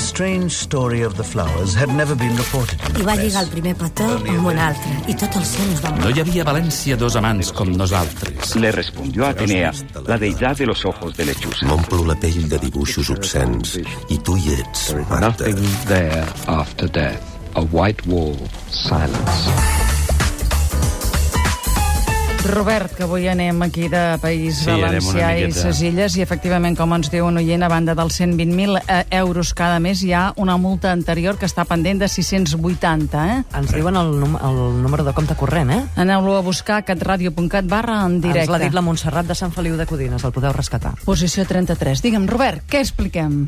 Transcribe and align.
strange 0.00 0.52
story 0.52 1.02
of 1.02 1.16
the 1.16 1.24
flowers 1.24 1.74
had 1.74 1.88
never 1.94 2.14
been 2.14 2.34
reported 2.36 2.80
in 2.88 2.94
the 2.94 3.02
I 3.02 3.06
va 3.06 3.16
lligar 3.20 3.42
el 3.44 3.50
primer 3.52 3.74
petó 3.76 4.06
amb 4.16 4.46
un 4.50 4.58
altre, 4.58 4.94
i 5.12 5.16
tot 5.20 5.36
el 5.36 5.44
cel 5.44 5.68
es 5.74 5.82
va 5.84 5.92
No 5.98 6.10
hi 6.10 6.22
havia 6.22 6.44
a 6.44 6.48
València 6.48 6.96
dos 7.00 7.18
amants 7.20 7.52
com 7.56 7.72
nosaltres. 7.76 8.54
Le 8.56 8.72
respondió 8.76 9.26
Atenea, 9.28 9.72
la 10.08 10.18
deidad 10.18 10.56
de 10.56 10.66
los 10.70 10.84
ojos 10.88 11.16
de 11.16 11.28
lechuza. 11.30 11.68
M'omplo 11.68 12.02
la 12.08 12.16
pell 12.16 12.48
de 12.48 12.58
dibuixos 12.64 13.12
obscens. 13.12 13.76
I 14.08 14.18
tu 14.24 14.38
hi 14.40 14.56
ets, 14.56 14.90
Marta. 14.96 15.20
Nothing 15.28 15.62
there 15.92 16.26
after 16.46 16.88
death. 16.88 17.38
A 17.54 17.62
white 17.62 18.06
wall, 18.06 18.38
silence. 18.70 19.89
Robert, 22.44 22.94
que 22.96 23.04
avui 23.04 23.26
anem 23.28 23.62
aquí 23.62 23.88
de 23.88 24.18
País 24.22 24.62
Sí, 24.62 24.70
Valencià 24.70 25.30
i 25.38 25.50
ses 25.54 25.80
Illes 25.84 26.16
i 26.18 26.22
efectivament, 26.24 26.76
com 26.78 26.92
ens 26.96 27.10
diu 27.12 27.26
un 27.28 27.40
oient, 27.40 27.62
a 27.62 27.68
banda 27.72 27.94
dels 27.98 28.20
120.000 28.20 28.80
eh, 28.80 29.00
euros 29.20 29.52
cada 29.56 29.80
mes 29.82 30.02
hi 30.04 30.12
ha 30.16 30.30
una 30.40 30.56
multa 30.60 30.92
anterior 30.92 31.38
que 31.40 31.48
està 31.48 31.66
pendent 31.68 32.00
de 32.00 32.08
680, 32.08 33.24
eh? 33.34 33.40
Ens 33.60 33.74
diuen 33.76 33.98
el, 34.00 34.14
el 34.22 34.60
número 34.82 35.04
de 35.06 35.14
compte 35.16 35.36
corrent, 35.38 35.74
eh? 35.74 35.82
Aneu-lo 36.00 36.38
a 36.38 36.44
buscar 36.46 36.80
a 36.80 36.86
catradio.cat 36.88 37.68
barra 37.68 38.00
en 38.06 38.20
directe. 38.20 38.46
Ens 38.46 38.54
l'ha 38.54 38.64
dit 38.64 38.76
la 38.76 38.84
Montserrat 38.84 39.28
de 39.28 39.36
Sant 39.38 39.52
Feliu 39.56 39.76
de 39.80 39.88
Codines, 39.90 40.24
el 40.24 40.34
podeu 40.36 40.56
rescatar. 40.56 40.96
Posició 41.04 41.46
33. 41.48 42.04
Digue'm, 42.04 42.28
Robert, 42.30 42.64
què 42.70 42.84
expliquem? 42.84 43.44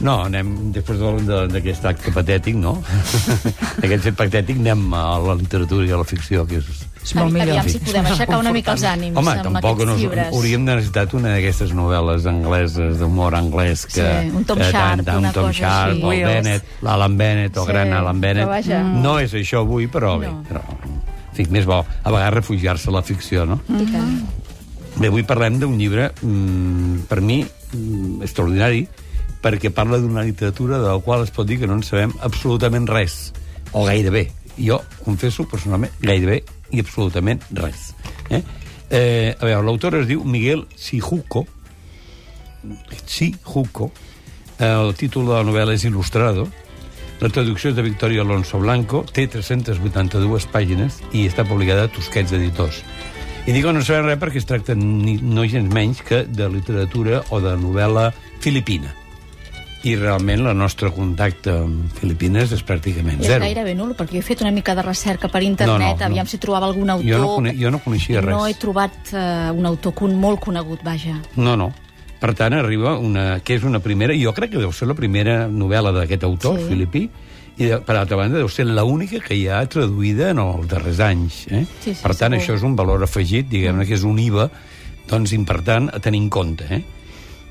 No, 0.00 0.14
anem, 0.24 0.72
després 0.72 0.98
de- 0.98 1.24
de- 1.28 1.46
d'aquest 1.52 1.84
acte 1.84 2.10
patètic, 2.14 2.54
no? 2.56 2.78
Aquest 3.84 4.06
fet 4.06 4.16
patètic, 4.16 4.56
anem 4.62 4.86
a 4.96 5.18
la 5.20 5.34
literatura 5.36 5.84
i 5.86 5.90
a 5.92 5.98
la 6.00 6.06
ficció, 6.08 6.46
que 6.48 6.56
és... 6.62 6.70
És 7.00 7.14
molt 7.16 7.32
millor. 7.32 7.54
Aviam 7.56 7.68
si 7.68 7.78
podem 7.80 8.06
aixecar 8.10 8.38
una 8.40 8.50
mica 8.52 8.72
els 8.76 8.82
ànims 8.84 9.16
Home, 9.16 9.32
amb 9.32 9.46
tampoc 9.46 9.78
no, 9.88 9.94
llibres. 9.96 10.32
hauríem 10.36 10.64
de 10.68 10.74
necessitat 10.76 11.14
una 11.16 11.30
d'aquestes 11.34 11.70
novel·les 11.76 12.26
angleses, 12.28 12.98
d'humor 13.00 13.36
anglès, 13.38 13.86
que... 13.88 14.04
Sí, 14.04 14.32
un 14.36 14.44
Tom 14.48 14.60
que 14.60 14.68
Sharp, 14.70 15.04
tant, 15.06 15.18
una 15.22 15.28
un 15.32 15.36
Tom 15.36 15.46
cosa 15.48 15.58
Sharp, 15.60 15.94
així. 15.96 16.20
el. 16.20 16.26
Bennett, 16.28 16.64
l'Alan 16.84 17.16
Bennett, 17.20 17.56
el 17.56 17.64
Sí, 17.64 17.72
gran 17.72 17.92
Alan 18.00 18.20
Bennett. 18.20 18.68
No 19.00 19.14
és 19.20 19.32
això 19.40 19.62
avui, 19.64 19.88
però 19.88 20.18
bé. 20.20 20.28
No. 20.28 20.42
Però, 20.48 20.60
en 20.84 21.00
fi, 21.36 21.46
més 21.56 21.64
bo, 21.68 21.80
a 21.84 22.10
vegades 22.12 22.34
refugiar-se 22.40 22.88
a 22.92 22.96
la 22.98 23.02
ficció, 23.02 23.46
no? 23.48 23.60
I 23.68 23.84
tant. 23.92 24.16
Bé, 25.00 25.08
avui 25.08 25.24
parlem 25.24 25.56
d'un 25.60 25.76
llibre, 25.80 26.10
mm, 26.20 27.06
per 27.08 27.20
mi, 27.24 27.40
mm, 27.44 28.20
extraordinari, 28.28 28.84
perquè 29.42 29.72
parla 29.74 30.00
d'una 30.00 30.24
literatura 30.26 30.78
de 30.78 30.88
la 30.88 30.98
qual 31.04 31.24
es 31.24 31.32
pot 31.34 31.48
dir 31.48 31.58
que 31.60 31.68
no 31.68 31.78
en 31.78 31.84
sabem 31.86 32.12
absolutament 32.20 32.88
res, 32.88 33.32
o 33.72 33.84
gairebé. 33.86 34.28
Jo, 34.58 34.80
confesso, 35.04 35.46
personalment, 35.48 35.92
gairebé 36.02 36.42
i 36.70 36.82
absolutament 36.82 37.42
res. 37.56 37.94
Eh? 38.28 38.42
Eh, 38.90 39.36
a 39.38 39.44
veure, 39.46 39.64
l'autor 39.64 40.00
es 40.00 40.08
diu 40.10 40.24
Miguel 40.24 40.66
Sijuco, 40.76 41.46
Sijuco, 43.06 43.90
el 44.60 44.94
títol 44.98 45.30
de 45.30 45.38
la 45.38 45.44
novel·la 45.46 45.76
és 45.78 45.86
Il·lustrado, 45.88 46.48
la 47.20 47.28
traducció 47.28 47.70
és 47.70 47.76
de 47.76 47.84
Victoria 47.84 48.22
Alonso 48.24 48.58
Blanco, 48.60 49.02
té 49.04 49.26
382 49.28 50.46
pàgines 50.52 51.00
i 51.12 51.26
està 51.28 51.44
publicada 51.48 51.86
a 51.86 51.92
Tusquets 51.92 52.32
Editors. 52.36 52.82
I 53.48 53.52
dic 53.52 53.64
que 53.64 53.72
no 53.72 53.82
sabem 53.84 54.08
res 54.08 54.20
perquè 54.20 54.40
es 54.40 54.48
tracta 54.48 54.76
ni, 54.76 55.16
no 55.20 55.46
gens 55.48 55.72
menys 55.72 56.02
que 56.04 56.24
de 56.28 56.48
literatura 56.52 57.22
o 57.30 57.40
de 57.44 57.54
novel·la 57.60 58.10
filipina. 58.40 58.92
I 59.82 59.94
realment 59.96 60.42
el 60.46 60.56
nostre 60.58 60.90
contacte 60.92 61.54
amb 61.62 61.92
Filipines 61.96 62.50
és 62.52 62.60
pràcticament 62.68 63.22
És 63.22 63.30
zero. 63.30 63.40
gairebé 63.46 63.72
nul, 63.74 63.94
perquè 63.96 64.18
jo 64.18 64.20
he 64.20 64.26
fet 64.26 64.42
una 64.44 64.50
mica 64.52 64.74
de 64.76 64.82
recerca 64.84 65.28
per 65.32 65.40
internet, 65.42 65.78
No, 65.80 65.94
no, 65.94 65.96
no. 65.96 66.04
aviam 66.10 66.26
si 66.28 66.36
trobava 66.38 66.66
algun 66.68 66.90
autor... 66.90 67.08
Jo 67.08 67.18
no, 67.22 67.30
cone 67.38 67.54
jo 67.56 67.70
no 67.72 67.78
coneixia 67.80 68.20
res. 68.20 68.28
No 68.34 68.46
he 68.46 68.52
trobat 68.60 68.92
uh, 69.14 69.54
un 69.56 69.64
autor 69.66 69.94
con 69.96 70.14
molt 70.20 70.40
conegut, 70.44 70.82
vaja. 70.84 71.16
No, 71.36 71.56
no. 71.56 71.70
Per 72.20 72.34
tant, 72.36 72.52
arriba 72.52 72.98
una... 72.98 73.40
que 73.40 73.56
és 73.56 73.64
una 73.64 73.80
primera... 73.80 74.12
Jo 74.20 74.34
crec 74.36 74.52
que 74.52 74.60
deu 74.60 74.72
ser 74.76 74.90
la 74.90 74.94
primera 74.98 75.46
novel·la 75.48 75.94
d'aquest 75.96 76.24
autor, 76.28 76.58
Sí. 76.60 76.68
filipí, 76.68 77.06
i, 77.56 77.70
per 77.86 77.96
altra 77.96 78.16
banda, 78.20 78.36
deu 78.36 78.48
ser 78.52 78.66
l'única 78.68 79.18
que 79.24 79.34
hi 79.34 79.46
ha 79.48 79.64
traduïda 79.64 80.30
en 80.34 80.38
els 80.44 80.68
darrers 80.68 81.00
anys. 81.00 81.46
Eh? 81.48 81.64
Sí, 81.80 81.94
sí, 81.94 82.02
per 82.04 82.12
tant, 82.16 82.36
segur. 82.36 82.42
això 82.44 82.54
és 82.60 82.62
un 82.68 82.76
valor 82.76 83.02
afegit, 83.08 83.48
diguem-ne, 83.48 83.86
que 83.88 83.96
és 83.96 84.04
un 84.04 84.18
IVA 84.20 84.50
doncs, 85.08 85.32
important 85.32 85.88
a 85.88 85.98
tenir 86.04 86.20
en 86.20 86.28
compte. 86.28 86.68
Eh? 86.68 86.82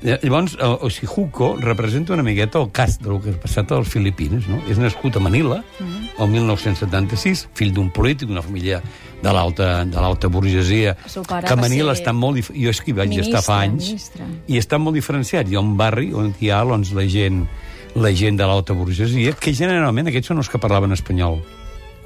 Eh, 0.02 0.18
Llavors, 0.22 0.54
el 0.58 0.78
Osijuco 0.80 1.56
representa 1.60 2.14
una 2.14 2.22
miqueta 2.22 2.58
el 2.58 2.70
cas 2.72 2.98
del 3.00 3.20
que 3.20 3.34
ha 3.34 3.40
passat 3.40 3.70
a 3.72 3.80
les 3.82 3.88
Filipines. 3.88 4.46
No? 4.48 4.62
És 4.70 4.78
nascut 4.80 5.16
a 5.16 5.20
Manila, 5.20 5.62
Mm. 5.78 6.22
el 6.22 6.28
1976, 6.28 7.48
fill 7.54 7.72
d'un 7.74 7.90
polític, 7.90 8.30
una 8.30 8.40
família 8.42 8.80
de 9.22 9.32
l'alta 9.32 9.84
de 9.84 10.00
l'alta 10.00 10.28
burgesia, 10.28 10.96
que 10.96 11.52
a 11.52 11.56
Manila 11.56 11.92
està 11.92 12.12
molt... 12.12 12.40
Jo 12.48 12.70
és 12.70 12.80
que 12.80 12.92
hi 12.92 12.96
vaig 12.96 13.10
ministre, 13.10 13.36
estar 13.36 13.42
fa 13.44 13.60
anys, 13.62 13.88
ministre. 13.88 14.24
i 14.48 14.56
està 14.56 14.78
molt 14.78 14.94
diferenciat. 14.96 15.48
Hi 15.48 15.56
ha 15.56 15.60
un 15.60 15.76
barri 15.76 16.14
on 16.14 16.32
hi 16.40 16.50
ha 16.50 16.64
doncs, 16.64 16.92
la 16.92 17.06
gent 17.06 17.46
la 17.94 18.12
gent 18.14 18.36
de 18.38 18.46
l'alta 18.46 18.72
burgesia, 18.72 19.32
que 19.32 19.52
generalment 19.52 20.06
aquests 20.06 20.28
són 20.30 20.38
els 20.38 20.48
que 20.48 20.58
parlaven 20.62 20.92
espanyol. 20.92 21.40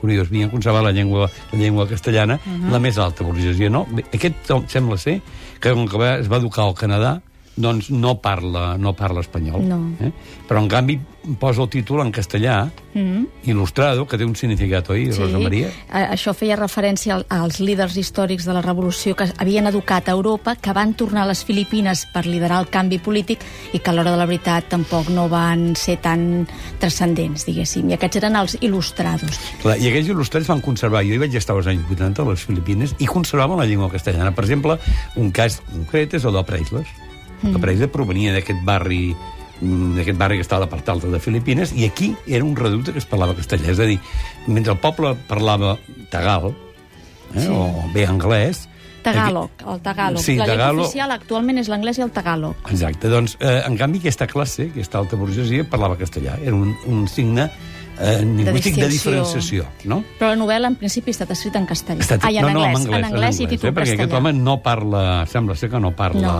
Curiós, 0.00 0.28
havien 0.28 0.50
conservat 0.50 0.82
la 0.82 0.92
llengua, 0.92 1.30
la 1.52 1.58
llengua 1.58 1.86
castellana, 1.86 2.38
uh 2.40 2.50
-huh. 2.50 2.70
la 2.72 2.78
més 2.78 2.98
alta 2.98 3.22
burgesia, 3.22 3.70
no? 3.70 3.86
Aquest 4.12 4.34
sembla 4.68 4.96
ser 4.98 5.20
que 5.60 5.72
com 5.72 5.86
que 5.86 5.96
va, 5.98 6.18
es 6.18 6.30
va 6.30 6.38
educar 6.38 6.64
al 6.64 6.74
Canadà, 6.74 7.20
doncs 7.56 7.90
no 7.90 8.16
parla, 8.20 8.76
no 8.78 8.94
parla 8.94 9.20
espanyol. 9.20 9.62
No. 9.68 9.78
Eh? 10.00 10.10
Però, 10.48 10.58
en 10.60 10.68
canvi, 10.68 10.98
posa 11.40 11.62
el 11.62 11.68
títol 11.70 12.00
en 12.04 12.12
castellà, 12.12 12.70
Mm 12.94 13.00
-hmm. 13.00 13.26
il·lustrado, 13.50 14.06
que 14.06 14.16
té 14.16 14.24
un 14.24 14.36
significat, 14.36 14.88
oi, 14.90 15.10
Rosa 15.10 15.36
Maria? 15.38 15.68
A- 15.90 16.12
Això 16.14 16.32
feia 16.32 16.54
referència 16.54 17.14
al- 17.14 17.26
als 17.28 17.58
líders 17.58 17.96
històrics 17.96 18.44
de 18.44 18.52
la 18.52 18.62
revolució 18.62 19.16
que 19.16 19.32
havien 19.38 19.66
educat 19.66 20.08
a 20.08 20.12
Europa, 20.12 20.54
que 20.54 20.72
van 20.72 20.94
tornar 20.94 21.22
a 21.22 21.26
les 21.26 21.44
Filipines 21.44 22.06
per 22.14 22.24
liderar 22.26 22.60
el 22.60 22.68
canvi 22.68 22.98
polític 22.98 23.40
i 23.72 23.78
que 23.80 23.90
a 23.90 23.92
l'hora 23.92 24.12
de 24.12 24.16
la 24.16 24.26
veritat 24.26 24.68
tampoc 24.68 25.08
no 25.08 25.28
van 25.28 25.74
ser 25.74 25.96
tan 26.00 26.46
transcendents, 26.78 27.44
diguéssim. 27.46 27.90
I 27.90 27.94
aquests 27.94 28.16
eren 28.16 28.36
els 28.36 28.56
il·lustrados. 28.60 29.38
Clar, 29.62 29.76
I 29.78 29.88
aquells 29.88 30.08
il·lustrats 30.08 30.46
van 30.46 30.60
conservar, 30.60 31.02
jo 31.04 31.14
hi 31.14 31.18
vaig 31.18 31.34
estar 31.34 31.56
als 31.56 31.66
anys 31.66 31.82
80 31.90 32.22
a 32.22 32.28
les 32.30 32.40
Filipines, 32.44 32.94
i 32.98 33.06
conservaven 33.06 33.58
la 33.58 33.66
llengua 33.66 33.90
castellana. 33.90 34.32
Per 34.34 34.44
exemple, 34.44 34.78
un 35.16 35.30
cas 35.32 35.60
concret 35.72 36.14
és 36.14 36.24
el 36.24 36.32
del 36.32 36.44
Preisler. 37.44 37.54
El 37.54 37.60
Preisler 37.60 37.90
provenia 37.92 38.32
d'aquest 38.34 38.64
barri 38.64 39.14
mm, 39.60 39.94
d'aquest 39.98 40.18
barri 40.18 40.36
que 40.40 40.44
estava 40.46 40.64
a 40.64 40.66
la 40.66 40.70
part 40.72 40.88
alta 40.88 41.08
de 41.12 41.20
Filipines, 41.20 41.72
i 41.76 41.84
aquí 41.86 42.14
era 42.26 42.44
un 42.44 42.56
reducte 42.56 42.92
que 42.92 42.98
es 42.98 43.06
parlava 43.06 43.36
castellà. 43.36 43.70
És 43.70 43.78
a 43.80 43.86
dir, 43.88 43.98
mentre 44.46 44.72
el 44.74 44.78
poble 44.82 45.14
parlava 45.28 45.76
tagal, 46.10 46.54
eh, 47.34 47.40
Sí. 47.40 47.48
o 47.50 47.90
bé 47.94 48.06
anglès... 48.06 48.68
Tagalog, 49.04 49.50
el 49.68 49.80
Tagalog. 49.84 50.22
Sí, 50.22 50.34
la 50.38 50.46
llengua 50.48 50.86
oficial 50.86 51.10
actualment 51.12 51.58
és 51.60 51.68
l'anglès 51.68 51.98
i 51.98 52.02
el 52.06 52.10
Tagalog. 52.10 52.56
Exacte, 52.72 53.10
doncs, 53.12 53.34
eh, 53.38 53.60
en 53.66 53.76
canvi, 53.76 53.98
aquesta 54.00 54.24
classe, 54.26 54.70
aquesta 54.70 54.96
alta 54.98 55.16
burgesia, 55.20 55.66
parlava 55.68 55.98
castellà. 56.00 56.38
Era 56.40 56.54
un, 56.56 56.72
un 56.88 57.06
signe 57.06 57.50
eh, 58.00 58.20
lingüístic 58.20 58.76
de, 58.76 58.88
distinció. 58.88 58.88
diferenciació, 58.88 59.66
no? 59.84 60.02
Però 60.18 60.30
la 60.32 60.36
novel·la, 60.36 60.68
en 60.72 60.76
principi, 60.76 61.10
ha 61.10 61.14
estat 61.16 61.30
escrita 61.34 61.58
en 61.58 61.66
castellà. 61.66 62.02
Està, 62.04 62.18
Ai, 62.22 62.38
en, 62.38 62.46
no, 62.46 62.52
no, 62.52 62.64
anglès, 62.64 62.86
en 62.86 62.94
anglès, 62.94 62.98
en 62.98 63.14
anglès 63.14 63.40
i 63.40 63.44
eh? 63.44 63.48
títol 63.54 63.74
perquè 63.74 63.94
aquest 63.94 64.12
home 64.18 64.32
no 64.36 64.56
parla, 64.62 65.24
sembla 65.30 65.56
ser 65.56 65.70
que 65.70 65.80
no 65.80 65.92
parla 65.96 66.34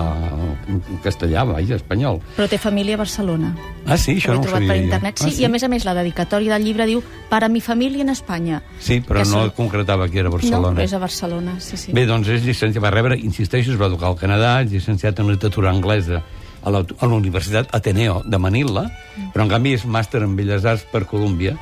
no. 0.69 0.81
castellà, 1.05 1.45
vaja, 1.49 1.79
espanyol. 1.81 2.21
Però 2.37 2.49
té 2.51 2.59
família 2.59 2.99
a 2.99 3.03
Barcelona. 3.05 3.55
Ah, 3.87 3.99
sí, 3.99 4.17
això 4.19 4.35
no 4.35 4.41
ho 4.43 4.49
sabia 4.49 4.73
per 4.73 4.79
internet. 4.83 5.19
Sí, 5.19 5.31
ah, 5.31 5.41
i 5.43 5.49
a 5.49 5.53
més 5.53 5.63
a 5.63 5.69
més 5.73 5.85
la 5.85 5.95
dedicatòria 5.95 6.55
del 6.55 6.65
llibre 6.65 6.87
diu 6.91 7.03
«Para 7.31 7.49
mi 7.49 7.61
família 7.61 8.03
en 8.03 8.11
Espanya». 8.11 8.63
Sí, 8.81 9.01
però 9.01 9.25
no 9.25 9.45
són- 9.45 9.53
concretava 9.55 10.09
que 10.09 10.19
era 10.19 10.29
No, 10.29 10.37
Barcelona. 10.37 10.77
però 10.79 10.85
és 10.85 10.93
a 10.93 10.99
Barcelona, 10.99 11.59
sí, 11.61 11.77
sí. 11.77 11.93
Bé, 11.93 12.07
doncs 12.07 12.29
és 12.29 12.43
llicenciat, 12.45 12.83
va 12.83 12.91
rebre, 12.91 13.19
insisteixo, 13.19 13.73
es 13.73 13.81
va 13.81 13.87
educar 13.87 14.09
al 14.09 14.17
Canadà, 14.17 14.63
és 14.63 14.71
llicenciat 14.73 15.19
en 15.21 15.31
literatura 15.31 15.71
anglesa 15.71 16.23
a 16.65 16.73
la, 16.73 16.81
a 16.83 17.07
la 17.07 17.15
Universitat 17.15 17.71
Ateneo 17.77 18.23
de 18.25 18.41
Manila, 18.41 18.89
però 19.35 19.45
en 19.45 19.53
canvi 19.53 19.77
és 19.77 19.85
màster 19.87 20.25
en 20.25 20.35
Belles 20.37 20.65
Arts 20.65 20.89
per 20.91 21.05
Colúmbia, 21.11 21.57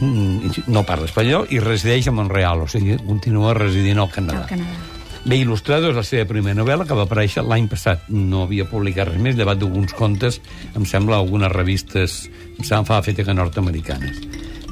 Mm, 0.00 0.50
no 0.74 0.82
parla 0.82 1.06
espanyol 1.06 1.46
i 1.54 1.60
resideix 1.62 2.08
a 2.10 2.14
Montreal, 2.14 2.64
o 2.64 2.68
sigui, 2.70 2.96
continua 3.06 3.54
residint 3.54 4.00
al 4.02 4.10
Canadà. 4.10 4.42
Al 4.42 4.50
Canadà. 4.50 4.90
Bé, 5.24 5.38
Il·lustrado 5.40 5.88
és 5.88 5.96
la 5.96 6.02
seva 6.04 6.26
primera 6.28 6.58
novel·la 6.58 6.84
que 6.84 6.96
va 6.98 7.06
aparèixer 7.06 7.44
l'any 7.46 7.68
passat. 7.70 8.10
No 8.12 8.42
havia 8.44 8.66
publicat 8.68 9.08
res 9.08 9.22
més, 9.22 9.38
llevat 9.38 9.62
d'alguns 9.62 9.94
contes, 9.96 10.40
em 10.76 10.84
sembla, 10.84 11.16
algunes 11.16 11.52
revistes, 11.52 12.24
em 12.58 12.66
sembla, 12.66 12.84
fa 12.90 13.00
feta 13.06 13.24
que 13.24 13.36
nord-americanes. 13.36 14.20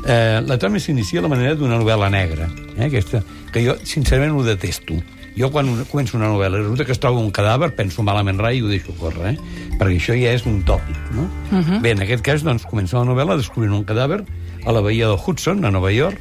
Eh, 0.03 0.43
la 0.45 0.59
trama 0.59 0.83
s'inicia 0.83 1.23
a 1.23 1.25
la 1.25 1.31
manera 1.33 1.55
d'una 1.57 1.79
novel·la 1.81 2.11
negra, 2.13 2.51
eh, 2.77 2.91
aquesta, 2.91 3.23
que 3.55 3.65
jo, 3.65 3.79
sincerament, 3.87 4.35
ho 4.37 4.45
detesto. 4.45 4.99
Jo, 5.37 5.51
quan 5.51 5.69
una- 5.69 5.85
començo 5.85 6.17
una 6.17 6.29
novel·la 6.29 6.59
i 6.59 6.63
resulta 6.63 6.85
que 6.85 6.93
es 6.93 6.99
troba 7.01 7.19
un 7.19 7.31
cadàver, 7.33 7.71
penso 7.75 8.03
malament 8.03 8.39
rai 8.39 8.59
i 8.59 8.63
ho 8.63 8.69
deixo 8.69 8.93
córrer, 8.99 9.33
eh? 9.35 9.39
perquè 9.79 9.97
això 9.97 10.15
ja 10.15 10.33
és 10.33 10.45
un 10.47 10.63
tòpic, 10.63 10.97
no? 11.15 11.23
Uh 11.51 11.59
-huh. 11.65 11.81
Bé, 11.81 11.91
en 11.93 12.03
aquest 12.03 12.23
cas, 12.23 12.43
doncs, 12.43 12.65
comença 12.67 12.99
la 12.99 13.05
novel·la 13.05 13.37
descobrint 13.37 13.73
un 13.73 13.85
cadàver 13.85 14.25
a 14.67 14.73
la 14.73 14.81
bahia 14.81 15.07
del 15.09 15.19
Hudson, 15.27 15.65
a 15.65 15.71
Nova 15.71 15.91
York, 15.91 16.19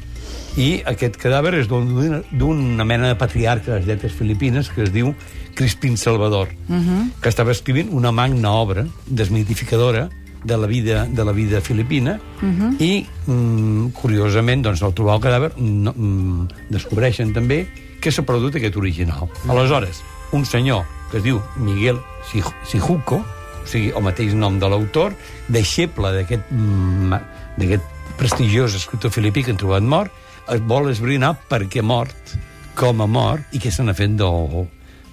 i 0.56 0.82
aquest 0.84 1.16
cadàver 1.16 1.54
és 1.54 1.68
d'un- 1.68 2.22
d'una 2.32 2.84
mena 2.84 3.08
de 3.08 3.14
patriarca 3.14 3.72
de 3.72 3.78
les 3.78 3.86
lletres 3.86 4.12
filipines 4.12 4.68
que 4.70 4.82
es 4.82 4.92
diu 4.92 5.14
Crispín 5.54 5.96
Salvador, 5.96 6.48
uh 6.68 6.74
-huh. 6.74 7.10
que 7.20 7.28
estava 7.28 7.52
escrivint 7.52 7.88
una 7.92 8.10
magna 8.12 8.50
obra 8.52 8.86
desmitificadora 9.06 10.08
de 10.44 10.56
la 10.56 10.66
vida, 10.66 11.06
de 11.06 11.24
la 11.24 11.32
vida 11.32 11.60
filipina 11.60 12.18
uh 12.42 12.46
-huh. 12.48 12.76
i, 12.82 13.06
mm, 13.26 13.88
curiosament, 13.92 14.62
doncs, 14.64 14.82
al 14.82 14.92
trobar 14.92 15.16
el 15.16 15.20
cadàver 15.22 15.52
no, 15.58 15.92
mm, 15.96 16.48
descobreixen 16.70 17.32
també 17.32 17.66
que 18.02 18.10
s'ha 18.12 18.24
perdut 18.26 18.56
aquest 18.58 18.76
original. 18.76 19.28
Aleshores, 19.48 20.02
un 20.34 20.44
senyor 20.48 20.82
que 21.12 21.18
es 21.20 21.24
diu 21.24 21.40
Miguel 21.56 22.00
Sij- 22.30 22.52
Sijuco 22.66 23.20
o 23.22 23.66
sigui, 23.68 23.92
el 23.94 24.02
mateix 24.02 24.32
nom 24.34 24.56
de 24.58 24.66
l'autor, 24.68 25.14
deixeble 25.48 26.10
d'aquest 26.16 26.48
mm, 26.50 27.12
d'aquest 27.60 27.84
prestigiós 28.18 28.74
escriptor 28.74 29.12
filipí 29.14 29.44
que 29.46 29.52
han 29.54 29.60
trobat 29.60 29.82
mort, 29.86 30.10
es 30.50 30.60
vol 30.66 30.90
esbrinar 30.90 31.36
per 31.48 31.62
què 31.70 31.78
ha 31.78 31.86
mort, 31.86 32.32
com 32.74 33.00
ha 33.04 33.06
mort 33.06 33.54
i 33.54 33.60
què 33.62 33.70
se 33.70 33.84
n'ha 33.86 33.94
fet 33.94 34.16
del, 34.18 34.66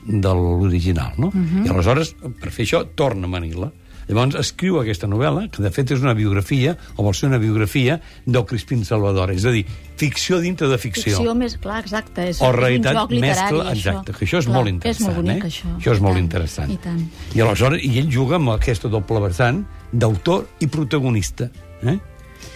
de 0.10 0.32
l'original, 0.34 1.14
no? 1.22 1.30
Mhm. 1.34 1.68
I 1.68 1.70
aleshores, 1.70 2.16
per 2.42 2.50
fer 2.52 2.66
això, 2.66 2.82
torna 2.96 3.30
a 3.30 3.34
Manila. 3.36 3.70
Llavors 4.10 4.36
escriu 4.42 4.80
aquesta 4.82 5.06
novel·la, 5.08 5.46
que 5.54 5.62
de 5.62 5.70
fet 5.70 5.92
és 5.94 6.02
una 6.02 6.16
biografia, 6.18 6.74
o 6.98 7.04
vol 7.06 7.14
ser 7.14 7.28
una 7.30 7.38
biografia, 7.38 8.00
del 8.26 8.46
Crispín 8.50 8.82
Salvador. 8.86 9.30
És 9.36 9.46
a 9.46 9.52
dir, 9.54 9.62
ficció 10.02 10.40
dintre 10.42 10.68
de 10.72 10.80
ficció. 10.82 11.14
Ficció 11.14 11.36
més, 11.38 11.58
clar, 11.62 11.80
exacte. 11.86 12.26
És, 12.32 12.40
o 12.42 12.48
és 12.48 12.50
un 12.50 12.58
realitat 12.58 12.98
joc 12.98 13.14
literari, 13.14 13.36
mescla... 13.38 13.66
això. 13.70 13.76
Exacte, 13.78 14.16
que 14.18 14.26
això 14.26 14.40
és 14.42 14.48
Clar, 14.50 14.56
molt 14.58 14.72
interessant. 14.74 15.04
És 15.04 15.06
molt 15.06 15.20
bonic, 15.22 15.44
eh? 15.44 15.52
això. 15.54 15.74
Això 15.78 15.94
és 15.94 16.02
I 16.02 16.06
molt 16.08 16.18
tant, 16.18 16.24
interessant. 16.26 16.72
I 16.74 16.80
tant. 16.88 17.04
I 17.38 17.44
aleshores, 17.46 17.84
i 17.86 17.92
ell 18.02 18.10
juga 18.18 18.40
amb 18.40 18.54
aquesta 18.56 18.90
doble 18.90 19.22
vessant 19.28 19.62
d'autor 19.92 20.48
i 20.66 20.70
protagonista. 20.74 21.50
Eh? 21.86 22.00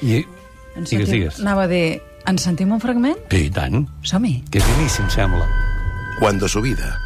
I, 0.02 0.24
Ens 0.74 0.90
digues, 0.90 0.90
sentim- 0.90 1.14
digues. 1.20 1.40
Anava 1.46 1.68
a 1.68 1.70
dir, 1.70 1.84
ens 2.34 2.48
sentim 2.50 2.74
un 2.74 2.82
fragment? 2.82 3.22
Sí, 3.30 3.46
i 3.46 3.54
tant. 3.54 3.86
Som-hi. 4.02 4.40
Que 4.50 4.58
és 4.58 4.66
boníssim, 4.74 5.06
sembla. 5.14 5.46
Cuando 6.18 6.48
su 6.50 6.62
vida, 6.66 6.98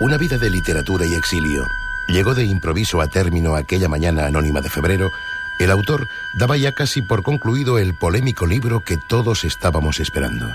una 0.00 0.18
vida 0.18 0.36
de 0.36 0.50
literatura 0.50 1.06
y 1.06 1.14
exilio, 1.14 1.64
llegó 2.08 2.34
de 2.34 2.44
improviso 2.44 3.00
a 3.00 3.08
término 3.08 3.54
aquella 3.54 3.88
mañana 3.88 4.26
anónima 4.26 4.60
de 4.60 4.70
febrero, 4.70 5.10
el 5.58 5.70
autor 5.70 6.08
daba 6.38 6.56
ya 6.56 6.72
casi 6.72 7.02
por 7.02 7.22
concluido 7.22 7.78
el 7.78 7.94
polémico 7.94 8.46
libro 8.46 8.82
que 8.84 8.96
todos 9.08 9.44
estábamos 9.44 10.00
esperando. 10.00 10.46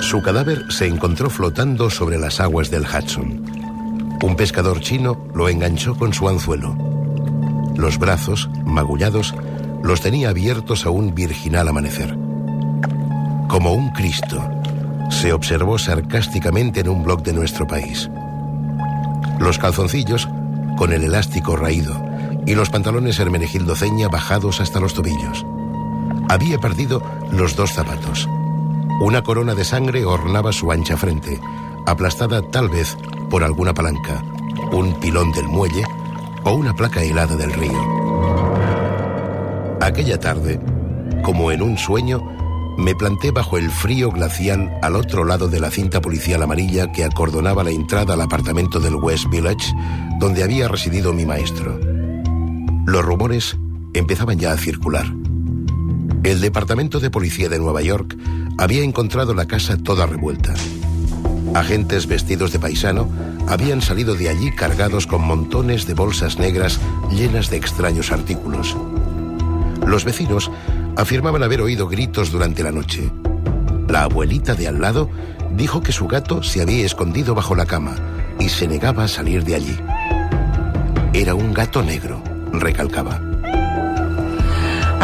Su 0.00 0.22
cadáver 0.22 0.64
se 0.70 0.86
encontró 0.86 1.30
flotando 1.30 1.90
sobre 1.90 2.18
las 2.18 2.40
aguas 2.40 2.70
del 2.70 2.84
Hudson. 2.84 3.44
Un 4.22 4.36
pescador 4.36 4.80
chino 4.80 5.26
lo 5.34 5.48
enganchó 5.48 5.96
con 5.96 6.14
su 6.14 6.28
anzuelo. 6.28 6.76
Los 7.76 7.98
brazos, 7.98 8.48
magullados, 8.64 9.34
los 9.82 10.00
tenía 10.00 10.30
abiertos 10.30 10.86
a 10.86 10.90
un 10.90 11.14
virginal 11.14 11.68
amanecer. 11.68 12.16
Como 13.48 13.72
un 13.72 13.90
Cristo, 13.90 14.48
se 15.10 15.32
observó 15.32 15.78
sarcásticamente 15.78 16.80
en 16.80 16.88
un 16.88 17.02
blog 17.02 17.22
de 17.22 17.32
nuestro 17.32 17.66
país. 17.66 18.08
Los 19.38 19.58
calzoncillos 19.58 20.28
con 20.76 20.92
el 20.92 21.04
elástico 21.04 21.56
raído 21.56 22.00
y 22.46 22.54
los 22.54 22.70
pantalones 22.70 23.18
Hermenegildo 23.18 23.74
Ceña 23.74 24.08
bajados 24.08 24.60
hasta 24.60 24.80
los 24.80 24.94
tobillos. 24.94 25.46
Había 26.28 26.58
perdido 26.58 27.02
los 27.30 27.56
dos 27.56 27.72
zapatos. 27.72 28.28
Una 29.00 29.22
corona 29.22 29.54
de 29.54 29.64
sangre 29.64 30.04
ornaba 30.04 30.52
su 30.52 30.70
ancha 30.70 30.96
frente, 30.96 31.40
aplastada 31.86 32.42
tal 32.42 32.68
vez 32.68 32.96
por 33.30 33.42
alguna 33.42 33.74
palanca, 33.74 34.22
un 34.72 34.94
pilón 35.00 35.32
del 35.32 35.48
muelle 35.48 35.84
o 36.44 36.52
una 36.52 36.74
placa 36.74 37.02
helada 37.02 37.36
del 37.36 37.52
río. 37.52 38.04
Aquella 39.80 40.18
tarde, 40.18 40.60
como 41.22 41.50
en 41.50 41.62
un 41.62 41.76
sueño, 41.76 42.22
me 42.76 42.94
planté 42.94 43.30
bajo 43.30 43.56
el 43.58 43.70
frío 43.70 44.10
glacial 44.10 44.72
al 44.82 44.96
otro 44.96 45.24
lado 45.24 45.48
de 45.48 45.60
la 45.60 45.70
cinta 45.70 46.00
policial 46.00 46.42
amarilla 46.42 46.92
que 46.92 47.04
acordonaba 47.04 47.64
la 47.64 47.70
entrada 47.70 48.14
al 48.14 48.20
apartamento 48.20 48.80
del 48.80 48.96
West 48.96 49.28
Village, 49.30 49.72
donde 50.18 50.42
había 50.42 50.68
residido 50.68 51.12
mi 51.12 51.24
maestro. 51.24 51.78
Los 52.86 53.04
rumores 53.04 53.56
empezaban 53.94 54.38
ya 54.38 54.52
a 54.52 54.58
circular. 54.58 55.06
El 56.24 56.40
Departamento 56.40 57.00
de 57.00 57.10
Policía 57.10 57.48
de 57.48 57.58
Nueva 57.58 57.82
York 57.82 58.16
había 58.58 58.82
encontrado 58.82 59.34
la 59.34 59.46
casa 59.46 59.76
toda 59.76 60.06
revuelta. 60.06 60.54
Agentes 61.54 62.06
vestidos 62.06 62.52
de 62.52 62.58
paisano 62.58 63.08
habían 63.46 63.82
salido 63.82 64.14
de 64.14 64.28
allí 64.28 64.50
cargados 64.50 65.06
con 65.06 65.22
montones 65.22 65.86
de 65.86 65.94
bolsas 65.94 66.38
negras 66.38 66.80
llenas 67.10 67.50
de 67.50 67.56
extraños 67.56 68.10
artículos. 68.10 68.76
Los 69.86 70.04
vecinos 70.04 70.50
afirmaban 70.96 71.42
haber 71.42 71.60
oído 71.60 71.88
gritos 71.88 72.30
durante 72.30 72.62
la 72.62 72.72
noche. 72.72 73.10
La 73.88 74.02
abuelita 74.02 74.54
de 74.54 74.68
al 74.68 74.80
lado 74.80 75.08
dijo 75.52 75.82
que 75.82 75.92
su 75.92 76.06
gato 76.06 76.42
se 76.42 76.62
había 76.62 76.84
escondido 76.84 77.34
bajo 77.34 77.54
la 77.54 77.66
cama 77.66 77.96
y 78.38 78.48
se 78.48 78.66
negaba 78.66 79.04
a 79.04 79.08
salir 79.08 79.44
de 79.44 79.54
allí. 79.54 79.76
Era 81.12 81.34
un 81.34 81.52
gato 81.54 81.82
negro, 81.82 82.22
recalcaba. 82.52 83.20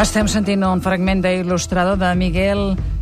Estem 0.00 0.31
sentint 0.32 0.62
un 0.64 0.81
fragment 0.81 1.20
d'il·lustrador 1.20 1.98
de 2.00 2.14
Miguel 2.16 2.60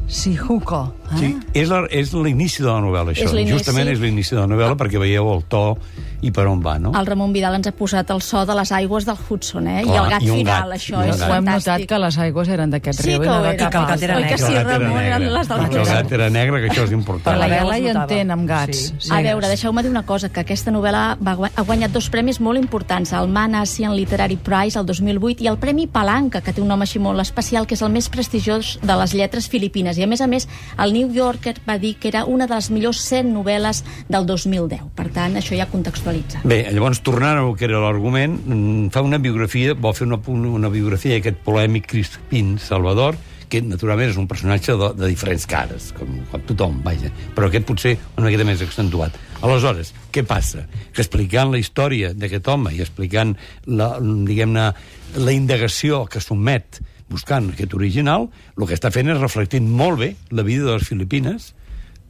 Sijuco. 0.08 0.94
Eh? 1.12 1.18
Sí, 1.20 1.28
és 1.54 2.12
l'inici 2.16 2.64
de 2.64 2.68
la 2.68 2.80
novel·la, 2.82 3.14
això. 3.14 3.30
Justament 3.46 3.92
és 3.92 4.00
l'inici 4.02 4.34
de 4.34 4.40
la 4.40 4.48
novel·la 4.50 4.74
perquè 4.80 4.98
veieu 4.98 5.28
el 5.30 5.44
to 5.52 5.76
i 6.20 6.30
per 6.34 6.46
on 6.50 6.60
va, 6.64 6.78
no? 6.78 6.90
El 6.98 7.06
Ramon 7.06 7.32
Vidal 7.32 7.54
ens 7.54 7.66
ha 7.68 7.72
posat 7.72 8.10
el 8.10 8.20
so 8.22 8.44
de 8.46 8.54
les 8.58 8.72
aigües 8.72 9.04
del 9.06 9.16
Hudson, 9.28 9.68
eh? 9.68 9.82
I 9.82 9.84
Clar, 9.84 10.04
el 10.04 10.10
gat 10.10 10.22
i 10.22 10.30
final, 10.30 10.70
gat, 10.70 10.78
això 10.80 11.04
i 11.06 11.10
és 11.10 11.16
gat. 11.18 11.28
Ho 11.30 11.34
hem 11.34 11.44
fantàstic. 11.46 11.68
notat 11.72 11.86
que 11.88 11.98
les 11.98 12.18
aigües 12.18 12.48
eren 12.48 12.70
d'aquest 12.70 13.00
Sí 13.02 13.06
riu. 13.08 13.18
que 13.20 13.26
i 13.26 13.28
no 13.28 13.36
ho 13.38 13.42
de 13.42 13.48
era. 13.48 13.58
cap 13.58 13.70
que 13.70 13.78
el 13.78 13.84
gat 13.84 13.92
altre. 13.92 14.04
era 14.08 14.16
Oi 14.16 14.22
que 14.22 14.28
negre. 14.30 14.38
sí, 14.38 14.44
el 14.52 14.54
gat 14.58 14.66
era 14.68 14.78
Ramon, 14.78 14.98
eren 15.02 15.18
negre. 15.20 15.34
les 15.38 15.48
del 15.48 15.58
Perquè 15.58 15.78
el 15.78 15.86
gat 15.86 16.12
era 16.12 16.30
negre, 16.30 16.60
que 16.60 16.68
això 16.72 16.82
és 16.84 16.90
Però 16.90 16.98
important. 16.98 17.38
la 17.38 17.46
veu 17.48 17.58
vela 17.64 17.78
hi 17.78 17.86
entén 17.88 18.30
amb 18.30 18.48
gats. 18.48 18.76
Sí. 18.78 18.94
Sí. 18.98 19.12
A 19.12 19.22
veure, 19.22 19.46
deixeu-me 19.48 19.82
dir 19.82 19.90
una 19.90 20.02
cosa, 20.06 20.28
que 20.28 20.40
aquesta 20.40 20.70
novel·la 20.72 21.16
va, 21.24 21.50
ha 21.54 21.62
guanyat 21.62 21.92
dos 21.92 22.08
premis 22.10 22.40
molt 22.40 22.58
importants, 22.58 23.12
el 23.12 23.28
Man 23.28 23.54
Asian 23.54 23.94
Literary 23.94 24.36
Prize 24.36 24.78
el 24.78 24.86
2008 24.86 25.44
i 25.44 25.46
el 25.46 25.58
Premi 25.58 25.86
Palanca, 25.86 26.40
que 26.40 26.52
té 26.52 26.60
un 26.60 26.68
nom 26.68 26.80
així 26.82 26.98
molt 26.98 27.20
especial, 27.20 27.66
que 27.66 27.74
és 27.74 27.82
el 27.82 27.90
més 27.90 28.08
prestigiós 28.08 28.78
de 28.82 28.96
les 28.96 29.14
lletres 29.14 29.48
filipines. 29.48 29.96
I 29.98 30.02
a 30.02 30.06
més 30.08 30.20
a 30.20 30.26
més, 30.26 30.48
el 30.78 30.92
New 30.92 31.12
Yorker 31.12 31.54
va 31.68 31.78
dir 31.78 31.96
que 31.96 32.08
era 32.08 32.24
una 32.24 32.46
de 32.48 32.54
les 32.54 32.70
millors 32.70 33.00
100 33.00 33.32
novel·les 33.32 33.84
del 34.08 34.26
2010. 34.26 34.82
Per 34.96 35.08
tant, 35.10 35.36
això 35.36 35.54
ja 35.56 35.66
contextualitza. 35.66 36.07
Bé, 36.48 36.62
llavors, 36.72 37.02
tornant 37.04 37.40
al 37.40 37.54
que 37.58 37.66
era 37.68 37.80
l'argument, 37.82 38.36
mm, 38.38 38.90
fa 38.94 39.02
una 39.04 39.20
biografia, 39.22 39.74
vol 39.74 39.96
fer 39.96 40.06
una, 40.08 40.20
una 40.28 40.70
biografia 40.72 41.18
d'aquest 41.18 41.42
polèmic 41.46 41.88
Crispín 41.90 42.56
Salvador, 42.62 43.18
que 43.48 43.62
naturalment 43.64 44.10
és 44.12 44.18
un 44.20 44.28
personatge 44.28 44.76
de, 44.76 44.90
de 44.96 45.08
diferents 45.08 45.46
cares, 45.48 45.90
com, 45.96 46.18
com 46.30 46.44
tothom, 46.48 46.78
vaja, 46.84 47.10
però 47.36 47.48
aquest 47.48 47.66
potser 47.68 47.94
una 48.16 48.28
miqueta 48.28 48.46
més 48.48 48.62
accentuat. 48.64 49.16
Aleshores, 49.40 49.94
què 50.12 50.24
passa? 50.28 50.66
Que 50.92 51.04
explicant 51.04 51.52
la 51.52 51.60
història 51.62 52.12
d'aquest 52.16 52.48
home 52.52 52.74
i 52.76 52.82
explicant 52.84 53.34
la, 53.66 53.94
diguem-ne, 54.02 54.68
la 55.16 55.34
indagació 55.34 56.04
que 56.10 56.22
somet 56.24 56.82
buscant 57.08 57.52
aquest 57.54 57.72
original, 57.76 58.28
el 58.58 58.68
que 58.68 58.76
està 58.76 58.92
fent 58.92 59.08
és 59.08 59.20
reflectint 59.20 59.64
molt 59.64 60.02
bé 60.02 60.12
la 60.30 60.44
vida 60.44 60.66
de 60.66 60.76
les 60.76 60.88
Filipines, 60.88 61.54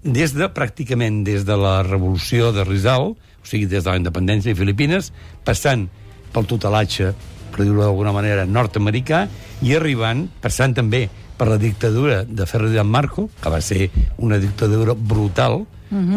des 0.05 0.35
de, 0.35 0.49
pràcticament, 0.55 1.23
des 1.27 1.45
de 1.47 1.57
la 1.59 1.83
revolució 1.83 2.53
de 2.55 2.65
Rizal, 2.65 3.15
o 3.15 3.47
sigui, 3.49 3.67
des 3.67 3.85
de 3.85 3.91
la 3.91 3.99
independència 3.99 4.53
de 4.53 4.59
Filipines, 4.59 5.13
passant 5.45 5.89
pel 6.33 6.47
tutelatge, 6.47 7.13
per 7.55 7.65
dir-ho 7.65 7.83
d'alguna 7.83 8.13
manera, 8.13 8.45
nord-americà, 8.47 9.27
i 9.65 9.75
arribant, 9.75 10.27
passant 10.43 10.77
també 10.77 11.09
per 11.39 11.49
la 11.49 11.59
dictadura 11.59 12.25
de 12.25 12.47
Ferdinand 12.47 12.91
Marco, 12.91 13.29
que 13.41 13.51
va 13.51 13.61
ser 13.63 13.89
una 14.19 14.39
dictadura 14.43 14.95
brutal, 14.95 15.65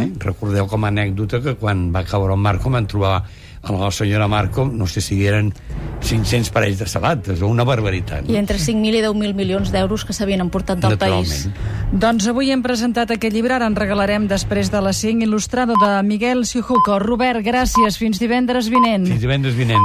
eh? 0.01 0.09
recordeu 0.19 0.67
com 0.67 0.83
a 0.83 0.91
anècdota 0.91 1.41
que 1.41 1.55
quan 1.55 1.91
va 1.93 2.03
caure 2.03 2.33
el 2.33 2.41
Marco 2.41 2.69
van 2.73 2.89
trobar 2.89 3.23
a 3.63 3.71
la 3.71 3.91
senyora 3.91 4.27
Marco, 4.27 4.65
no 4.65 4.87
sé 4.87 5.01
si 5.01 5.25
eren 5.25 5.53
500 6.01 6.49
parells 6.49 6.79
de 6.79 6.87
sabates, 6.89 7.41
o 7.41 7.47
una 7.47 7.63
barbaritat. 7.63 8.27
I 8.29 8.37
entre 8.39 8.57
5.000 8.57 8.97
i 8.97 9.03
10.000 9.05 9.37
milions 9.37 9.71
d'euros 9.71 10.03
que 10.05 10.15
s'havien 10.17 10.41
emportat 10.41 10.81
del 10.81 10.97
país. 10.97 11.47
Doncs 11.91 12.27
avui 12.31 12.51
hem 12.51 12.63
presentat 12.65 13.13
aquest 13.13 13.35
llibre, 13.35 13.53
ara 13.55 13.69
en 13.69 13.77
regalarem 13.77 14.27
després 14.27 14.71
de 14.73 14.81
les 14.81 14.97
5, 15.05 15.23
il·lustrado 15.27 15.77
de 15.79 15.91
Miguel 16.03 16.45
Sijuco. 16.49 16.97
Robert, 16.99 17.45
gràcies, 17.45 17.99
fins 18.01 18.19
divendres 18.19 18.67
vinent. 18.73 19.05
Fins 19.07 19.21
divendres 19.21 19.55
vinent. 19.55 19.79